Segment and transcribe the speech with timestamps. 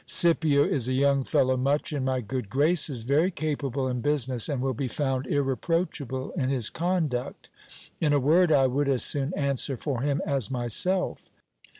[0.03, 4.59] Scipio is a young fellow much in my good graces, very capable in business, and
[4.59, 7.51] will be found irreproachable in his conduct.
[7.99, 11.29] In a word, I would as soon answer for him as myself.